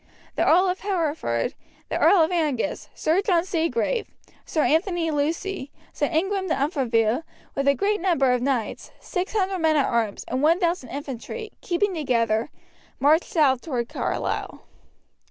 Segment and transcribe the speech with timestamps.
[0.35, 1.53] The Earl of Hereford,
[1.89, 4.09] the Earl of Angus, Sir John Seagrave,
[4.47, 7.21] Sir Anthony Lucy, Sir Ingram de Umfraville,
[7.53, 12.49] with a great number of knights, 600 men at arms, and 1000 infantry, keeping together,
[12.99, 14.65] marched south toward Carlisle.